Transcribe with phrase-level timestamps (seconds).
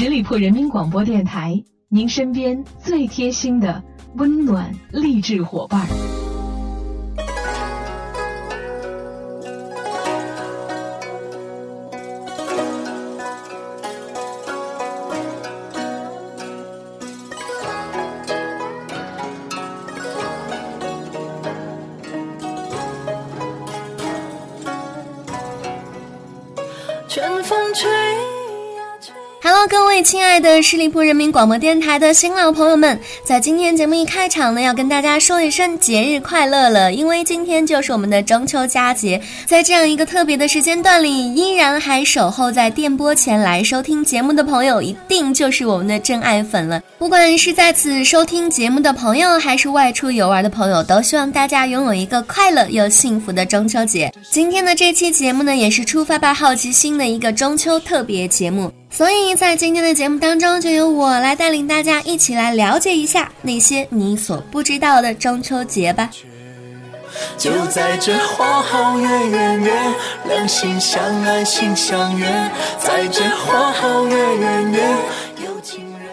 [0.00, 3.82] 十里铺人民广播电台，您身边最贴心的
[4.14, 5.88] 温暖励志伙伴
[27.08, 28.37] 春风吹
[29.48, 29.68] 儿。
[29.68, 39.20] 各位亲爱的十里铺人民广播电台的新老朋友们，在今天节目一开场呢，要跟大家说一声节日快乐了，因为今天就是我们的中秋佳节。
[39.46, 46.80] 在这样一个特别的时间段里，依然还守候在电波前来收听节目的朋友，一定就是我们的真爱粉了。
[46.98, 54.12] 不管是在此收听节目的朋友，还是外出游玩的朋友，都希望大家拥有一个快乐又幸福的中秋节。
[54.30, 58.72] 今天的这期节目呢，也是出发吧好奇心的一个中秋特别节目。
[58.90, 66.10] 所以在今天的节目当中，就由我来带领大家一起来了解一下那些你所不知道的中秋节吧。
[67.36, 69.72] 就在这花好月圆月，
[70.26, 72.26] 两心相爱心相悦，
[72.78, 74.96] 在这花好月圆月。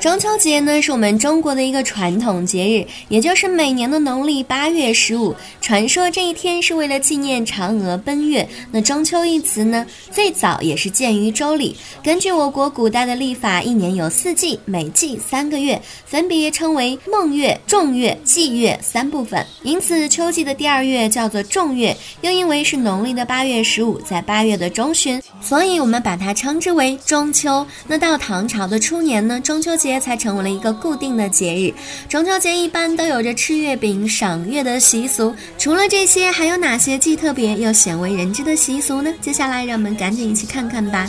[0.06, 5.36] 中秋节呢，是我们中国的一个传统节日，也就是每年的农历八月十五。
[5.60, 8.48] 传说这一天是为了纪念嫦娥奔月。
[8.72, 11.76] 那中秋一词呢，最早也是见于周礼。
[12.04, 19.44] 根据我国古代的历法，一年有四季，每季三个月，分别称为孟月、仲月、季月三部分。
[19.64, 27.66] 因此，秋季的第二月叫做仲月，又因为是农历的八月十五，在八月的中旬，所以我们把它称之为中秋。
[27.88, 29.95] 那到唐朝的初年呢，中秋节。
[30.00, 31.74] 才成为了一个固定的节日。
[32.10, 35.36] 中秋节一般都有着吃月饼、赏月的习俗。
[35.58, 39.12] 除了这些，还有哪些既特别又鲜为人知的习俗呢？
[39.22, 41.08] 接下来，让我们赶紧一起看看吧。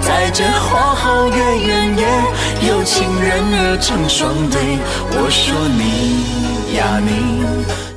[0.00, 2.06] 在这花好月圆夜，
[2.68, 4.78] 有情人儿成双对。
[5.10, 7.87] 我说你呀你。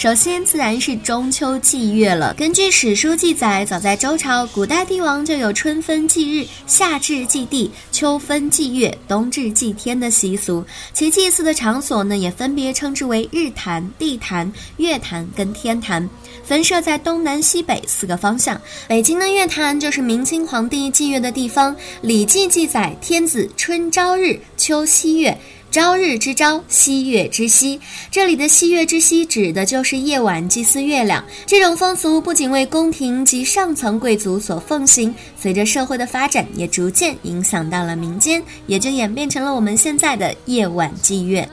[0.00, 2.32] 首先，自然是中秋祭月了。
[2.32, 10.64] 根据史书记载，早在周朝，古代帝王就有春分祭日、夏至祭地、秋分祭月、冬至祭天的习俗。
[10.94, 16.08] 其祭祀的场所呢，也分别称之为日坛、地坛、月坛跟天坛，
[16.42, 18.58] 分设在东南西北四个方向。
[18.88, 21.76] 北京的月坛就是明清皇帝祭月的地方。
[22.00, 25.38] 《礼记》记载，天子春朝日，秋夕月。
[25.70, 27.78] 朝日之朝，夕月之夕。
[28.10, 31.24] 这里的夕月之夕指的就是夜晚祭祀月亮。
[31.46, 41.48] 这种风俗不仅为宫廷及上层贵族所奉行，随着社会的发展，也逐渐影响到了民间，也就演变成了我们现在的夜晚祭月。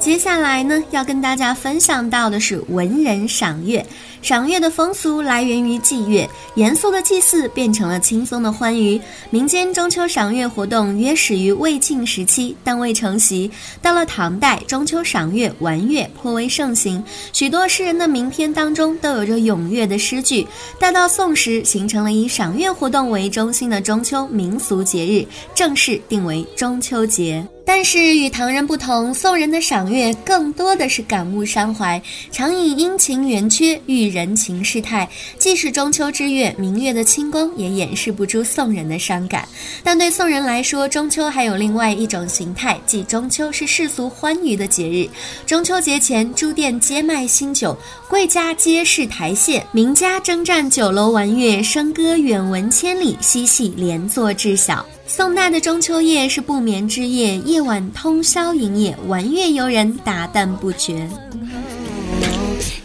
[0.00, 3.84] 接下来呢，要跟大家分享到的是文人赏月。
[4.22, 8.98] 赏月的风俗来源于祭月，严肃的祭祀变成了轻松的欢愉。
[9.30, 13.50] 民间中秋赏月活动约始于魏晋时期，但未成习。
[13.82, 17.02] 到了唐代，中秋赏月玩月颇为盛行，
[17.32, 20.46] 许多诗人的名篇当中都有着咏月的诗句。
[20.78, 27.44] 待到宋时，形成了以赏月活动为中心的中秋民俗节日，正式定为中秋节。
[27.64, 32.00] 但是与唐人不同，宋人的赏月更多的是感悟伤怀，
[32.32, 35.08] 常以阴晴圆缺喻人情世态。
[35.38, 39.48] 即使中秋之月，明月的清光也掩饰不住宋人的伤感。
[39.82, 45.08] 但对宋人来说，中秋还有另外一种形态，即中秋是世俗欢愉的节日。
[45.46, 47.76] 中秋节前，诸店皆卖新酒，
[48.08, 54.84] 贵家皆是台榭，名家征战酒楼玩月，笙歌远闻千里，嬉戏连坐至晓。
[55.06, 61.08] 宋代的中秋夜是不眠之夜，夜晚通宵营业，玩月游人达旦不绝。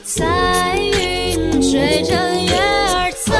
[0.03, 0.76] 彩云
[1.77, 2.11] 追着
[2.41, 3.33] 月儿走。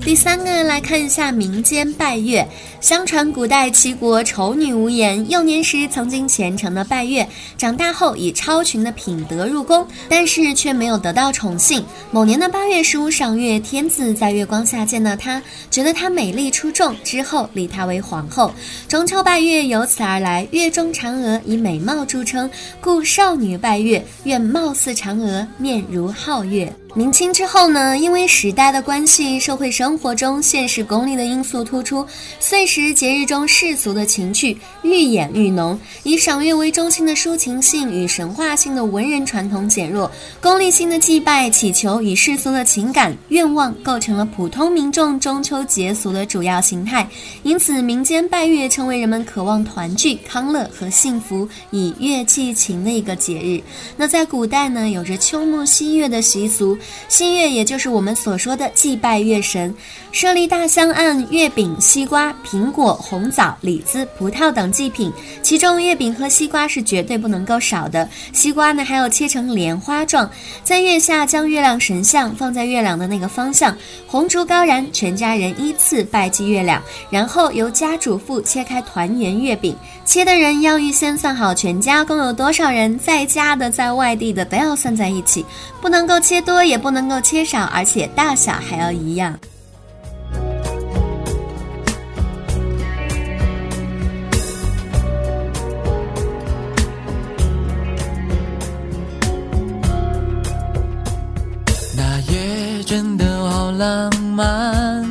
[0.00, 2.48] 第三个来看一下民间拜月。
[2.80, 11.84] 相传古代齐国丑女无颜，幼年时曾经虔诚的拜月，长大后以超群的品德入宫，但是却没有得到宠幸。
[12.12, 15.42] 某年的八月十五赏月，天子在月光下见到她，
[15.72, 18.52] 觉得她美丽出众，之后立她为皇后。
[18.86, 22.48] 中秋拜月由此而来，月中嫦娥以美貌著称，
[22.80, 26.72] 故少女拜月愿貌似嫦娥，面如皓月。
[26.94, 32.04] 明清之后呢，因为时代的关系，社会生活中现实功利的因素突出，
[32.40, 47.08] 所以时节日中世俗的情趣愈演愈浓，以赏月为中心的抒情性与神话性的文人传统减弱，功利性的祭拜祈求与世俗的情感愿望构成了普通民众中秋节俗的主要形态，
[47.42, 53.62] 因此民间拜月成为人们渴望团聚、康乐和幸福，以月祭情的一个节日。
[53.96, 56.76] 那在古代呢，有着秋暮夕月的习俗，
[57.08, 59.74] 夕月也就是我们所说的祭拜月神，
[60.12, 65.12] 设立大香案，月饼、西瓜、 苹果、红枣、李子、葡萄等祭品，
[65.42, 68.08] 其中月饼和西瓜是绝对不能够少的。
[68.32, 70.28] 西瓜呢，还要切成莲花状，
[70.64, 73.76] 在月下将月亮神像放在月亮的那个方向，
[74.08, 83.68] 红烛高燃，全家人依次拜祭月亮，然后由家主妇切开团圆月饼，切的人要预先算好全家共有多少人，在家的。
[83.70, 85.46] 在外地的都要算在一起，
[85.80, 89.38] 不能够切多，也不能够切少，而且大小还要一样。
[103.78, 105.06] 浪漫，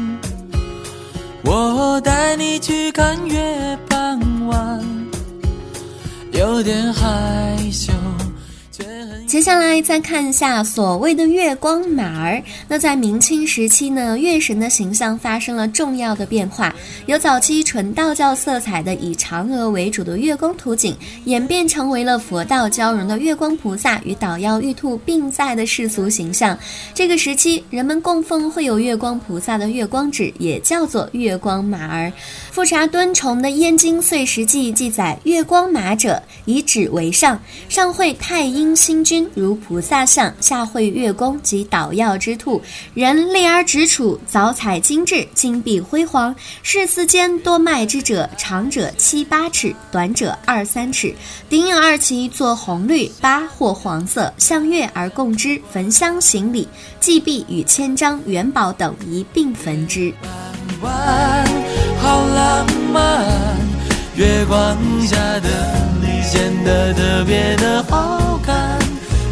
[1.46, 4.86] 我带你去看月半弯，
[6.34, 6.94] 有点。
[9.48, 12.44] 下来再看一下所谓的月光马儿。
[12.68, 26.60] 那在明清时期呢，月神的形象发生了重要的变化，由早期纯道教色彩的以嫦娥为主的月宫图景，演变成为了佛道交融的月光菩萨与捣药玉兔并在的世俗形象。
[26.94, 32.12] 这个时期，人们供奉会有月光菩萨的月光纸，也叫做月光马儿。
[32.52, 39.26] 富察敦崇的《燕京岁时记》记载：月光马者，以纸为上，上绘太阴星君。
[39.38, 42.60] 如菩萨像，下绘月宫及捣药之兔，
[42.96, 46.36] 人立而直处，藻彩精致，金碧辉煌。
[46.64, 51.14] 世四间多卖之者，长者七八尺，短者二三尺。
[51.48, 56.68] 顶有二旗，作红绿八或黄色，向月而供之，焚香行礼，
[57.00, 60.12] 祭币与千张元宝等一并焚之。
[62.00, 63.26] 好浪漫，
[64.16, 64.76] 月光
[65.06, 65.50] 下的
[66.02, 68.87] 你显得特别的好看。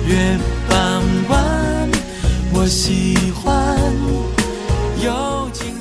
[0.08, 0.38] 月
[0.70, 1.90] 傍晚，
[2.54, 3.76] 我喜欢。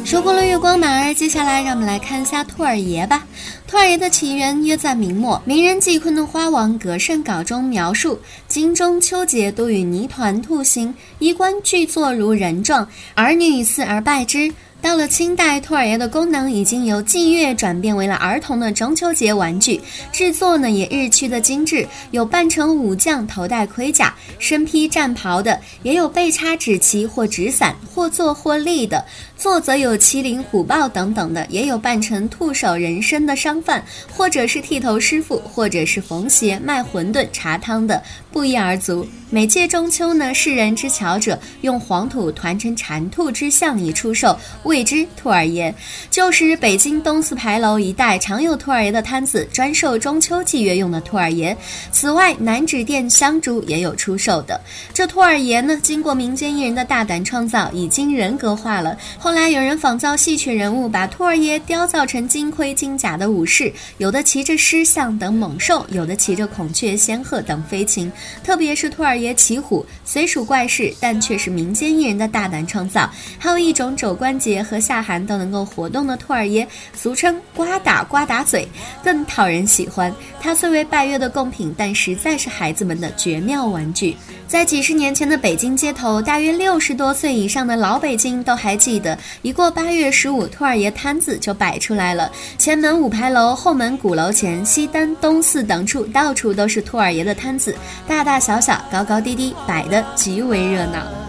[0.05, 3.27] 说过了月光马儿，接下来让我们来看一下兔儿爷吧。
[3.67, 14.53] 兔儿爷的起源约在明末，名人季坤的《花王格胜稿》中描述：今中秋节多与泥团兔形，衣冠俱作如人状，儿女似而拜之。
[14.85, 19.81] 到了清代，兔儿爷的功能已经由祭月转变为了儿童的中秋节玩具，
[20.13, 29.03] 制作呢也日趋的精致，有扮成武将、头戴盔甲、身披战袍的，也有被插纸旗或纸伞，或坐或立的。
[29.39, 33.83] 坐则有麒麟、虎豹等等的，也有扮成兔首人身的商贩，
[34.15, 39.07] 或者是剃头师傅，或者是缝鞋、卖馄饨、茶汤的，不一而足。
[39.31, 44.39] 每届中秋呢，世人之巧者用黄土团成蟾兔之像以出售，
[44.75, 45.73] 桂枝兔儿爷。
[46.11, 51.57] 旧时北京东四牌楼一带常有兔儿爷的摊子，专售中秋祭月用的兔儿爷。
[51.93, 54.61] 此外，南纸店香烛也有出售的。
[54.93, 58.99] 这兔儿爷呢，经过民间艺人的大胆创造，已经人格化了。
[59.17, 68.11] 后来有人仿造戏曲人物，把兔儿爷雕造成金盔金甲的武士，有的骑着狮象等猛兽，有的骑着孔雀、仙鹤等飞禽。
[68.43, 69.33] 特别是兔儿爷。
[69.35, 73.09] 骑虎虽属怪事，但却是民间艺人的大胆创造。
[73.39, 78.67] 还有一种肘关节和夏寒都能够活动的兔儿爷，俗称“瓜打瓜打嘴”，
[79.05, 80.13] 更讨人喜欢。
[80.41, 84.17] 它虽为拜月的贡品，但实在是孩子们的绝妙玩具。
[84.47, 92.31] 在几十年前的北京街头，大约六十多岁以上的老北京都还记得，一过八月十五，兔儿爷摊子就摆出来了。
[92.57, 97.75] 前门五牌楼、后门鼓楼前、西单、东四等处，到处都是兔儿爷的摊子，
[98.07, 101.24] 大大小小、高高低低，摆得极为热闹。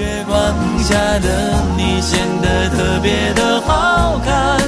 [0.00, 4.58] 月光下的你显得特别的好看，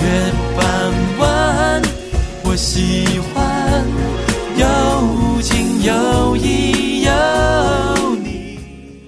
[0.00, 0.66] 月半
[1.18, 1.82] 弯，
[2.44, 3.84] 我喜欢
[4.56, 7.12] 有情有义有
[8.24, 8.58] 你。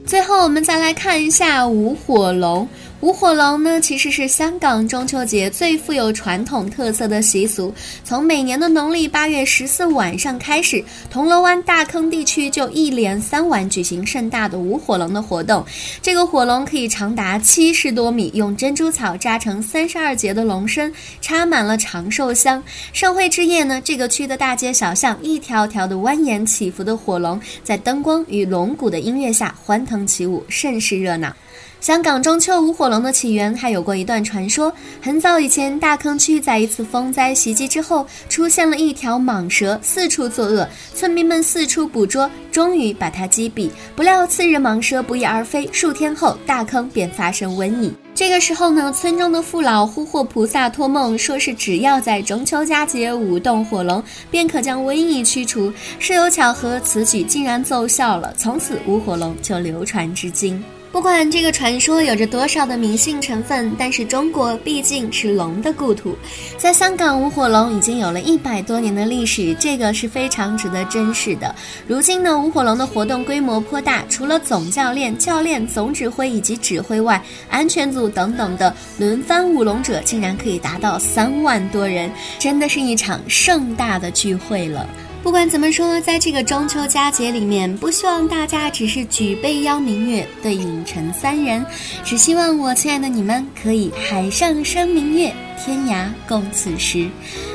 [0.06, 2.68] 最后，我们再来看一下舞火龙。
[3.02, 7.74] 舞火龙呢，其实是香港中秋节最富有传统特色的习俗。
[8.04, 15.66] 从每年的农历八月十四晚上开始，铜锣湾大坑地区就一连三晚举行盛大的舞火龙的活动。
[16.00, 22.62] 这个火龙可以长达七十多米，用珍珠草扎成三十二节的龙身，插满了长寿香。
[22.92, 31.34] 盛会之夜呢，这个区的大街小巷，一条条的蜿蜒起伏的火龙，在灯光与龙鼓的音乐下欢腾起舞，甚是热闹。
[31.82, 34.72] 香港中秋舞火龙的起源还有过一段传说。
[35.00, 43.68] 很早以前，大坑区在一次风灾袭击之后，出现了一条蟒蛇，四处作恶，村民们四处捕捉，终于把它击毙。
[43.96, 47.92] 不料次日蟒蛇不翼而飞，数天后大坑便发生瘟疫。
[48.14, 55.72] 这个时候呢，村中的父老呼唤菩萨托梦，说是只要在中秋佳节舞动火龙，便可将瘟疫驱除。
[55.98, 60.62] 事有巧合，此举竟然奏效了，从此舞火龙就流传至今。
[60.92, 66.14] 不管这个传说有着多少的迷信成分，但是中国毕竟是龙的故土，
[66.58, 71.54] 在香港舞火龙已经有了一百多年的历史，这个是非常值得珍视的。
[71.86, 84.86] 如今呢，舞火龙的活动规模颇大，除了总教练、教练、总指挥以及指挥外，安全组等等的轮番舞龙者竟然可以达到三万多人，真的是一场盛大的聚会了。
[85.22, 91.64] 不管怎么说，在这个中秋佳节里面，不希望大家只是举杯邀明月，对影成三人，
[92.04, 95.32] 只希望我亲爱的你们可以海上生明月。
[95.64, 97.08] 天涯共此时。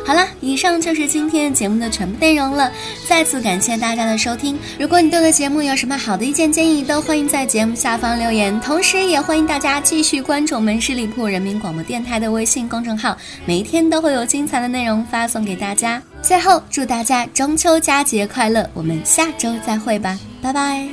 [0.05, 2.71] 好了，以上就是今天节目的全部内容了。
[3.05, 4.57] 再次感谢大家的收听。
[4.79, 8.57] 如果你对我的节目有什么好的意见建议，都欢迎在节目下方留言。
[8.61, 16.01] 同时，也欢迎大家继续关注我们十里铺人民广播电台的微信公众号，每一天都会有精彩的内容发送给大家。
[16.27, 18.69] 最后，祝大家中秋佳节快乐！
[18.73, 20.85] 我们下周再会吧，拜拜。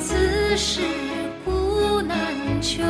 [0.00, 0.80] 此事
[1.44, 2.84] 古难全。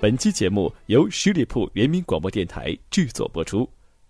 [0.00, 3.66] 本期节目由十里铺人民广播电台制作播出。